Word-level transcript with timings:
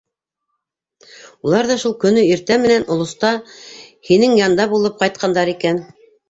Улар 1.49 1.67
ҙа 1.71 1.75
шул 1.83 1.93
көнө 2.03 2.23
иртә 2.29 2.57
менән 2.63 2.87
олоста 2.95 3.31
һинең 4.11 4.35
янда 4.41 4.67
булып 4.73 4.99
ҡайтҡандар 5.05 5.55
икән. 5.55 5.81